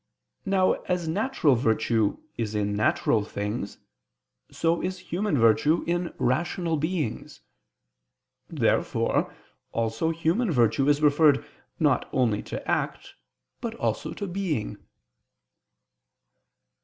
Now 0.47 0.71
as 0.89 1.07
natural 1.07 1.53
virtue 1.53 2.17
is 2.35 2.55
in 2.55 2.73
natural 2.73 3.23
things, 3.23 3.77
so 4.49 4.81
is 4.81 4.97
human 4.97 5.37
virtue 5.37 5.83
in 5.85 6.11
rational 6.17 6.75
beings. 6.75 7.41
Therefore 8.49 9.31
also 9.71 10.09
human 10.09 10.49
virtue 10.49 10.89
is 10.89 11.03
referred 11.03 11.45
not 11.79 12.09
only 12.11 12.41
to 12.41 12.67
act, 12.67 13.13
but 13.61 13.75
also 13.75 14.11
to 14.13 14.25
being. 14.25 14.77